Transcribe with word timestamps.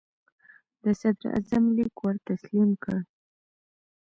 د 0.81 0.83
صدراعظم 1.01 1.63
لیک 1.75 1.95
ور 2.03 2.15
تسلیم 2.27 2.69
کړ. 2.83 2.97